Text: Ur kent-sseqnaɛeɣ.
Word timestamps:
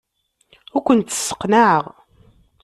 Ur 0.75 0.81
kent-sseqnaɛeɣ. 0.85 1.85